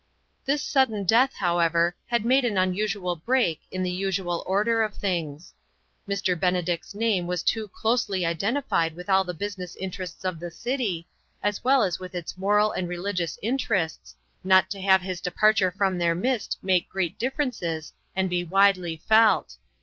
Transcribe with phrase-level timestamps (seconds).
[0.45, 5.53] This sudden death, however, had made an unusual break in the usual order of things.
[6.09, 6.33] Mr.
[6.39, 11.07] Benedict's name was too closely identi fied with all the business interests of the city,
[11.43, 15.99] as well as with its moral and religious interests, not to have his departure from
[15.99, 19.57] their midst make great differences, and be widely felt.